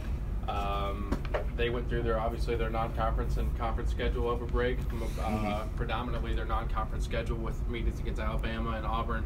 [0.50, 1.12] um,
[1.58, 4.80] they went through their obviously their non-conference and conference schedule over break.
[5.24, 9.26] Uh, Predominantly their non-conference schedule with meetings against Alabama and Auburn.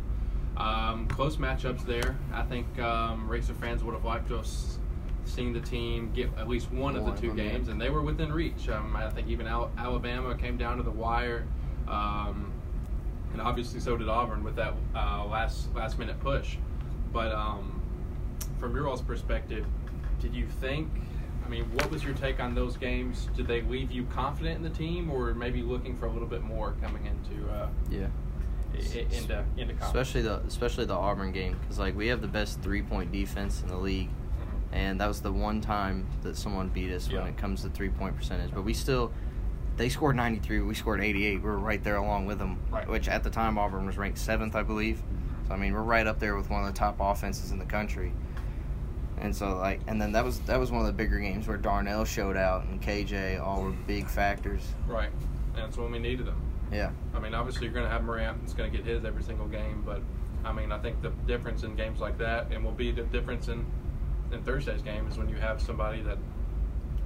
[0.58, 2.18] Um, close matchups there.
[2.34, 4.48] I think um, Racer fans would have liked to have
[5.26, 8.02] s- seen the team get at least one, of the two games, and they were
[8.02, 8.70] within reach.
[8.70, 11.46] Um, I think even Al- Alabama came down to the wire.
[11.88, 12.52] Um,
[13.34, 16.58] and obviously so did Auburn with that uh, last last minute push.
[17.12, 17.82] But um,
[18.60, 19.66] from your all's perspective,
[20.22, 20.90] did you think?
[21.46, 23.28] I mean, what was your take on those games?
[23.36, 26.42] Did they leave you confident in the team, or maybe looking for a little bit
[26.44, 28.08] more coming into uh, Yeah.
[28.74, 29.76] into into?
[29.84, 33.62] Especially the especially the Auburn game because like we have the best three point defense
[33.62, 34.10] in the league,
[34.76, 37.20] and that was the one time that someone beat us Yeah.
[37.20, 38.52] when it comes to three point percentage.
[38.54, 39.12] But we still,
[39.78, 41.38] they scored ninety three, we scored eighty eight.
[41.38, 42.88] We were right there along with them, Right.
[42.88, 45.02] which at the time Auburn was ranked seventh, I believe.
[45.48, 47.66] So I mean we're right up there with one of the top offenses in the
[47.66, 48.12] country.
[49.18, 51.58] And so like, and then that was that was one of the bigger games where
[51.58, 54.62] Darnell showed out and KJ all were big factors.
[54.88, 55.10] Right.
[55.56, 56.42] That's when we needed them.
[56.70, 56.90] Yeah.
[57.14, 59.48] I mean, obviously you're going to have Morant that's going to get his every single
[59.48, 60.02] game, but
[60.44, 63.48] I mean, I think the difference in games like that, and will be the difference
[63.48, 63.66] in
[64.32, 66.18] in Thursday's game, is when you have somebody that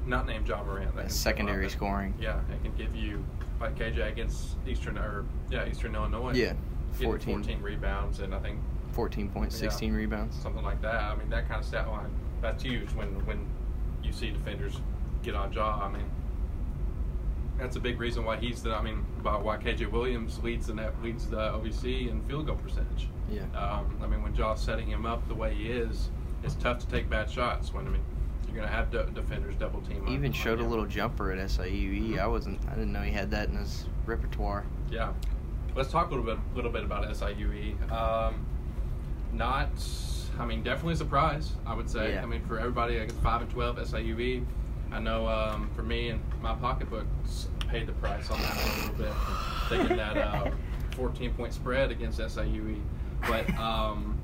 [0.05, 0.95] not named Ja Morant.
[0.95, 2.13] That Secondary scoring.
[2.19, 3.23] Yeah, it can give you
[3.60, 6.34] like KJ against Eastern or yeah Eastern Illinois.
[6.34, 6.53] Yeah.
[6.93, 7.43] 14.
[7.43, 8.60] 14 rebounds and I think
[8.93, 10.36] Fourteen points, sixteen rebounds.
[10.41, 10.95] something like that.
[10.95, 12.10] I mean, that kind of stat line
[12.41, 13.45] that's huge when when
[14.03, 14.79] you see defenders
[15.21, 15.79] get on Ja.
[15.84, 16.05] I mean,
[17.60, 18.73] that's a big reason why he's the.
[18.73, 22.55] I mean, about why KJ Williams leads the net, leads the OVC in field goal
[22.55, 23.08] percentage.
[23.32, 23.41] Yeah.
[23.55, 26.10] Um, I mean, when Ja's setting him up the way he is,
[26.43, 27.73] it's tough to take bad shots.
[27.73, 28.02] When I mean,
[28.45, 30.06] you're going to have de- defenders double team.
[30.08, 32.19] He even showed a little jumper at SIUE.
[32.19, 32.60] I wasn't.
[32.67, 34.65] I didn't know he had that in his repertoire.
[34.91, 35.13] Yeah.
[35.75, 37.91] Let's talk a little bit, little bit about SIUE.
[37.91, 38.45] Um,
[39.34, 39.69] not,
[40.39, 41.52] I mean, definitely a surprise.
[41.65, 42.13] I would say.
[42.13, 42.23] Yeah.
[42.23, 44.45] I mean, for everybody, I guess five and twelve SIUE.
[44.91, 48.82] I know um, for me and my pocketbooks paid the price on that one a
[48.82, 49.13] little bit,
[49.69, 50.49] thinking that uh,
[50.95, 52.82] 14 point spread against SIUE.
[53.28, 54.18] But um,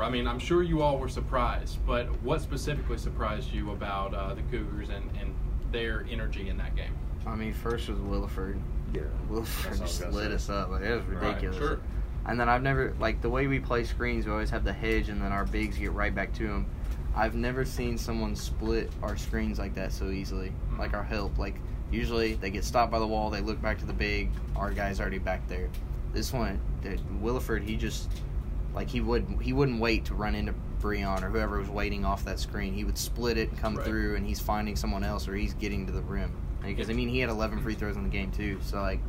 [0.00, 1.78] I mean, I'm sure you all were surprised.
[1.86, 5.34] But what specifically surprised you about uh, the Cougars and, and
[5.72, 6.92] their energy in that game?
[7.26, 8.60] I mean, first was Williford.
[8.92, 9.02] Yeah.
[9.30, 10.70] Williford That's what I was just lit us up.
[10.70, 11.56] Like, it was Right, ridiculous.
[11.58, 11.80] sure.
[12.26, 14.26] And then I've never like the way we play screens.
[14.26, 16.66] We always have the hedge, and then our bigs get right back to them.
[17.14, 20.52] I've never seen someone split our screens like that so easily.
[20.72, 20.78] Mhm.
[20.78, 21.38] Like our help.
[21.38, 21.54] Like
[21.90, 24.30] usually they get stopped by the wall, they look back to the big.
[24.56, 25.68] Our guy's already back there.
[26.12, 28.10] This one, that Williford, he just
[28.76, 32.24] like he would he wouldn't wait to run into Breon or whoever was waiting off
[32.26, 32.74] that screen.
[32.74, 33.86] He would split it and come Right.
[33.86, 36.30] through, and he's finding someone else or he's getting to the rim.
[36.62, 38.58] Because I mean, he had 11 free throws in the game too.
[38.60, 39.00] So like,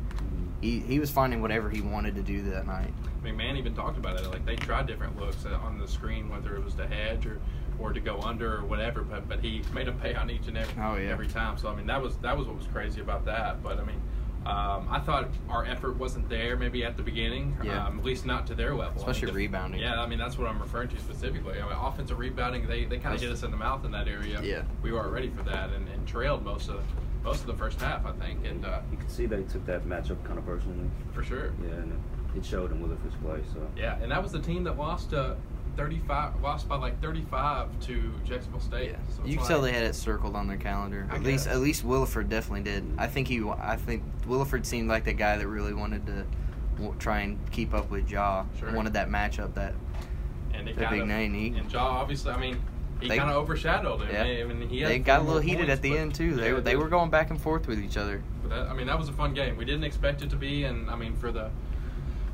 [0.62, 2.92] he he was finding whatever he wanted to do that night.
[3.20, 4.26] I mean, man even talked about it.
[4.30, 7.38] Like they tried different looks uh, on the screen, whether it was to hedge or,
[7.78, 9.02] or to go under or whatever.
[9.02, 11.10] But but he made them pay on each and every Oh, yeah.
[11.10, 11.58] every time.
[11.58, 13.62] So I mean, that was that was what was crazy about that.
[13.62, 14.00] But I mean,
[14.46, 17.56] um, I thought our effort wasn't there maybe at the beginning.
[17.62, 17.86] Yeah.
[17.86, 18.94] Um, at least not to their level.
[18.94, 19.80] I Especially mean, the- rebounding.
[19.80, 21.60] Yeah, I mean that's what I'm referring to specifically.
[21.60, 23.90] I mean, offensive rebounding, they they kind of That's- hit us in the mouth in
[23.92, 24.40] that area.
[24.42, 24.62] Yeah.
[24.82, 26.82] we weren't ready for that and, and trailed most of
[27.24, 29.84] most of the first half, I think, and uh, You could see they took that
[29.86, 30.88] matchup kind of personally.
[31.12, 31.52] for sure.
[31.62, 32.00] Yeah, and
[32.36, 33.40] it showed in Williford's play.
[33.52, 35.34] So Yeah, and that was the team that lost uh,
[35.78, 38.90] 35, lost by like 35 to Jacksonville State.
[38.90, 41.06] Yeah, So you can like- tell they had it circled on their calendar.
[41.10, 41.54] I At least, guess.
[41.54, 42.84] at least Williford definitely did.
[42.98, 46.26] I think he, I think Williford seemed like the guy that really wanted to
[46.98, 48.44] try and keep up with Ja.
[48.58, 48.72] Sure.
[48.72, 49.54] Wanted that matchup.
[49.54, 49.74] That
[50.52, 51.34] and it that kind big of, name.
[51.34, 52.60] He, And Ja, obviously, I mean,
[53.00, 54.08] he kind of overshadowed him.
[54.12, 54.42] Yeah.
[54.42, 56.34] I mean, he had they got a little heated points, at the end too.
[56.34, 58.20] They yeah, were they were going back and forth with each other.
[58.42, 59.56] But that, I mean, that was a fun game.
[59.56, 61.50] We didn't expect it to be, and I mean, for the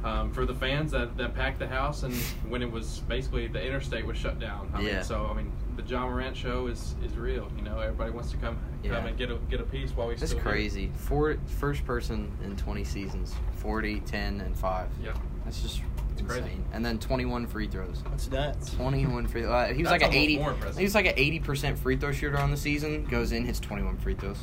[0.04, 2.14] um, for the fans that, that packed the house, and
[2.48, 4.70] when it was basically the interstate was shut down.
[4.74, 4.94] I Yeah.
[4.96, 7.50] Mean, so I mean, the Ja Morant show is, is real.
[7.56, 8.96] You know, everybody wants to come Yeah.
[8.96, 10.42] come and get a get a piece while we It's still here.
[10.52, 10.90] crazy.
[10.94, 13.34] Four first person in 20 seasons.
[13.56, 14.88] 40, 10, and five.
[15.02, 15.14] Yeah.
[15.44, 15.80] That's just
[16.18, 16.26] insane.
[16.28, 16.56] crazy.
[16.72, 18.02] And then 21 free throws.
[18.10, 18.70] That's nuts.
[18.74, 19.44] 21 free.
[19.44, 20.36] Uh, he was That's like an 80.
[20.38, 20.54] more.
[20.76, 23.04] He was like an 80 percent free throw shooter on the season.
[23.06, 24.38] Goes in, hits 21 free throws.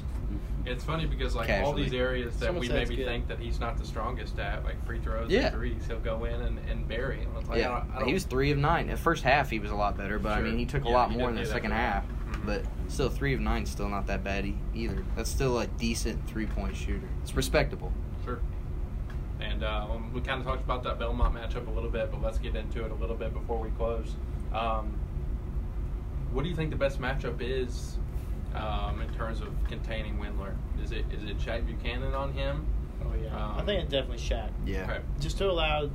[0.65, 3.05] It's funny because like all these areas that Someone we maybe good.
[3.05, 5.47] think that he's not the strongest at, like free throws Yeah.
[5.47, 7.21] and threes, he'll go in and, and bury.
[7.23, 8.87] And it's like, I yeah, don't, I don't, he was three of nine.
[8.87, 11.11] The first half he was a lot better, but I mean he took a lot
[11.11, 12.05] more in the second half.
[12.05, 12.15] while.
[12.31, 12.45] Mhm.
[12.45, 15.03] But still, three of nine, still not that bad e- either.
[15.15, 17.07] That's still a decent three point shooter.
[17.23, 17.91] It's respectable.
[18.23, 18.39] Sure.
[19.41, 22.21] And uh, um, we kind of talked about that Belmont matchup a little bit, but
[22.21, 24.15] let's get into it a little bit before we close.
[24.53, 24.93] Um,
[26.31, 27.97] what do you think the best matchup is
[28.55, 30.53] um, in terms of containing Windler?
[30.83, 32.65] Is it is it Shaq Buchanan on him?
[33.03, 34.49] Oh yeah, I Um, think it's definitely Shaq.
[34.65, 34.83] Yeah.
[34.83, 34.99] Okay.
[35.19, 35.89] Just to allow,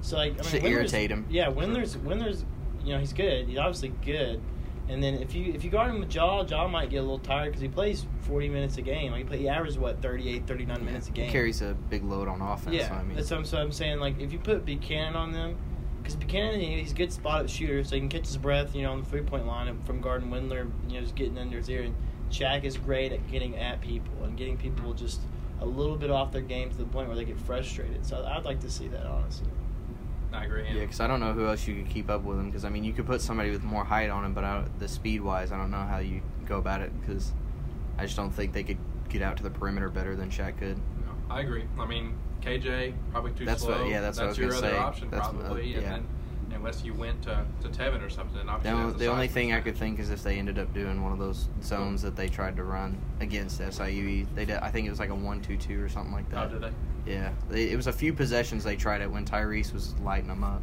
[0.00, 1.26] so like I mean, to Windler's- irritate him.
[1.30, 2.44] Yeah, Windler's Windler's,
[2.84, 3.48] you know, he's good.
[3.48, 4.40] He's obviously good.
[4.88, 7.18] And then if you if you guard him with Ja, Ja might get a little
[7.20, 9.12] tired because he plays 40 minutes a game.
[9.12, 11.26] Like he, play, he averages what 38, 39 minutes a game.
[11.26, 12.74] He carries a big load on offense.
[12.76, 14.00] Yeah, so I mean, that's what I'm, so I'm saying.
[14.00, 15.56] Like, if you put Buchanan on them,
[16.02, 18.82] because Buchanan, he's a good spot up shooter, so he can catch his breath, you
[18.82, 21.68] know, on the three point line from guarding Windler, you know, just getting under his
[21.68, 21.82] ear.
[21.82, 21.94] And
[22.30, 25.20] Shaq is great at getting at people and getting people just
[25.60, 28.04] a little bit off their game to the point where they get frustrated.
[28.04, 29.46] So I'd like to see that, honestly.
[30.32, 30.66] I agree.
[30.66, 32.46] Yeah, because I don't know who else you could keep up with him.
[32.46, 34.88] Because I mean, you could put somebody with more height on him, but I, the
[34.88, 36.90] speed wise, I don't know how you go about it.
[37.00, 37.32] Because
[37.98, 40.78] I just don't think they could get out to the perimeter better than Shaq could.
[40.78, 41.64] No, I agree.
[41.78, 43.86] I mean, KJ probably too That's what- slow.
[43.88, 44.76] yeah, that's what I was your other say.
[44.76, 45.90] option That's- probably, and yeah.
[45.90, 46.06] then
[46.54, 48.38] unless you went to, to Tevin or something.
[48.38, 50.72] and The, obviously only, the only thing I could think is if they ended up
[50.74, 54.26] doing one of those zones that they tried to run against SIU.
[54.34, 54.56] They did.
[54.58, 56.46] I think it was like a one-two-two or something like that.
[56.46, 57.12] Oh, did they?
[57.12, 60.44] Yeah, they, it was a few possessions they tried it when Tyrese was lighting them
[60.44, 60.62] up.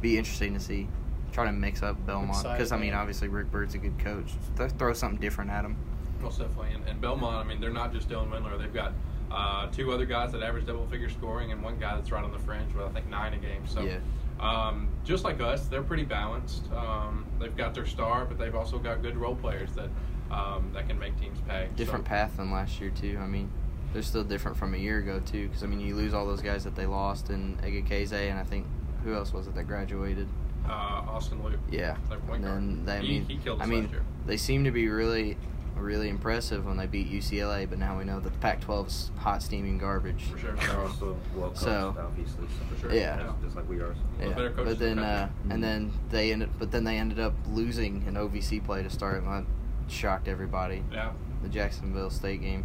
[0.00, 0.88] Be interesting to see.
[1.32, 2.94] Try to mix up Belmont because I mean, Exciting.
[2.94, 4.32] obviously Rick Byrd's a good coach.
[4.56, 5.76] Th- Throw something different at him.
[6.22, 6.72] Most definitely.
[6.72, 8.58] And, and Belmont, I mean, they're not just Dylan Windler.
[8.58, 8.92] They've got
[9.30, 12.32] uh, two other guys that average double figure scoring and one guy that's right on
[12.32, 13.66] the fringe with, I think, nine a game.
[13.66, 13.98] So, Yeah.
[14.40, 16.70] um, just like us, they're pretty balanced.
[16.72, 19.90] Um, they've got their star, but they've also got good role players that
[20.30, 21.68] um, that can make teams pay.
[21.74, 23.18] Different So, path than last year too.
[23.22, 23.50] I mean,
[23.94, 25.48] they're still different from a year ago too.
[25.48, 28.44] Because I mean, you lose all those guys that they lost in Egekeze and I
[28.44, 28.66] think
[29.04, 30.28] who else was it that graduated?
[30.66, 30.70] uh,
[31.08, 31.54] Austin Luke.
[31.70, 31.96] Yeah.
[32.10, 32.86] Their point And then guard.
[32.86, 33.88] they, I mean, he I mean,
[34.26, 35.38] they seem to be really,
[35.78, 37.68] really impressive when they beat UCLA.
[37.68, 40.24] But now we know that the Pac-12's hot steaming garbage.
[40.24, 40.52] For sure.
[40.52, 42.46] They're also well coached, So- obviously.
[42.46, 42.92] So For sure.
[42.94, 43.22] Yeah.
[43.22, 43.94] Just, just like we are.
[44.20, 48.04] Well, Yeah, but then uh, and then they ended, but then they ended up losing
[48.06, 49.44] an OVC play to start, and that
[49.92, 50.82] shocked everybody.
[50.92, 51.12] Yeah.
[51.42, 52.64] The Jacksonville State game.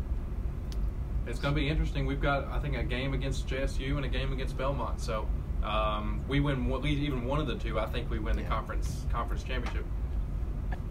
[1.26, 2.06] It's going to be interesting.
[2.06, 5.00] We've got, I think, a game against JSU and a game against Belmont.
[5.00, 5.26] So
[5.64, 7.80] um, we win one- even one of the two.
[7.80, 8.50] I think we win the Yeah.
[8.50, 9.86] conference conference championship.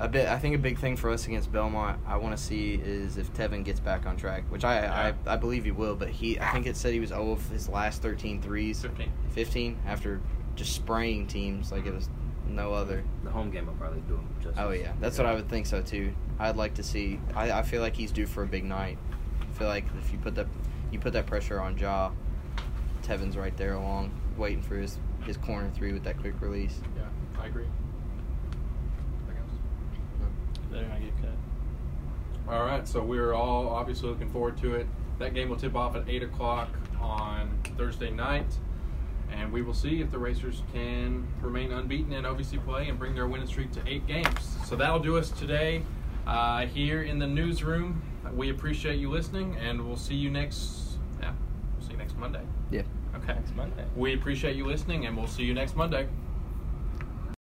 [0.03, 0.27] A bit.
[0.29, 3.33] I think a big thing for us against Belmont, I want to see is if
[3.35, 5.15] Tevin gets back on track, which I, Yeah.
[5.29, 5.95] I I believe he will.
[5.95, 9.13] But he, I think it said he was 0 of his last 13 threes, 15.
[9.31, 10.21] 15 after
[10.57, 12.09] just spraying teams like it was
[12.49, 13.05] no other.
[13.23, 14.59] The home game will probably do him justice.
[14.59, 16.13] Oh yeah, that's what I would think so too.
[16.41, 17.21] I'd like to see.
[17.37, 18.99] I, I feel like he's due for a big night.
[19.41, 20.49] I feel like if you put that
[20.91, 22.11] you put that pressure on Ja,
[23.03, 26.81] Tevin's right there along, waiting for his his corner three with that quick release.
[26.97, 27.05] Yeah,
[27.41, 27.67] I agree.
[30.75, 31.01] Anything else?
[31.01, 31.23] Better not get
[32.47, 32.55] cut.
[32.55, 34.87] All right, so we're all obviously looking forward to it.
[35.19, 36.69] That game will tip off at 8 o'clock
[37.01, 38.47] on Thursday night,
[39.31, 43.15] and we will see if the Racers can remain unbeaten in OVC play and bring
[43.15, 44.57] their winning streak to eight games.
[44.67, 45.83] So that'll do us today
[46.27, 48.03] uh, here in the newsroom.
[48.35, 50.99] We appreciate you listening, and we'll see you next.
[51.21, 51.33] Yeah,
[51.77, 52.43] we'll see you next Monday.
[52.71, 52.83] Yeah.
[53.17, 53.35] Okay.
[53.35, 53.85] Next Monday.
[53.97, 56.09] We appreciate you listening, and we'll see you next Monday.